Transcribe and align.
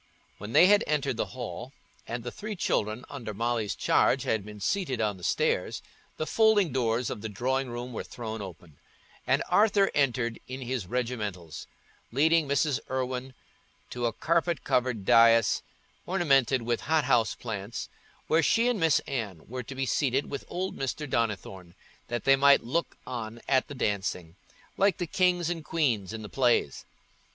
When 0.39 0.53
they 0.53 0.65
had 0.65 0.83
entered 0.87 1.17
the 1.17 1.27
hall, 1.37 1.73
and 2.07 2.23
the 2.23 2.31
three 2.31 2.55
children 2.55 3.05
under 3.07 3.35
Molly's 3.35 3.75
charge 3.75 4.23
had 4.23 4.43
been 4.43 4.59
seated 4.59 4.99
on 4.99 5.17
the 5.17 5.23
stairs, 5.23 5.83
the 6.17 6.25
folding 6.25 6.71
doors 6.71 7.11
of 7.11 7.21
the 7.21 7.29
drawing 7.29 7.69
room 7.69 7.93
were 7.93 8.03
thrown 8.03 8.41
open, 8.41 8.79
and 9.27 9.43
Arthur 9.47 9.91
entered 9.93 10.39
in 10.47 10.61
his 10.61 10.87
regimentals, 10.87 11.67
leading 12.11 12.47
Mrs. 12.47 12.79
Irwine 12.89 13.35
to 13.91 14.07
a 14.07 14.11
carpet 14.11 14.63
covered 14.63 15.05
dais 15.05 15.61
ornamented 16.07 16.63
with 16.63 16.81
hot 16.81 17.03
house 17.03 17.35
plants, 17.35 17.87
where 18.25 18.41
she 18.41 18.67
and 18.69 18.79
Miss 18.79 19.01
Anne 19.01 19.45
were 19.47 19.61
to 19.61 19.75
be 19.75 19.85
seated 19.85 20.31
with 20.31 20.45
old 20.47 20.75
Mr. 20.75 21.07
Donnithorne, 21.07 21.75
that 22.07 22.23
they 22.23 22.35
might 22.35 22.63
look 22.63 22.97
on 23.05 23.39
at 23.47 23.67
the 23.67 23.75
dancing, 23.75 24.35
like 24.77 24.97
the 24.97 25.05
kings 25.05 25.51
and 25.51 25.63
queens 25.63 26.11
in 26.11 26.23
the 26.23 26.27
plays. 26.27 26.85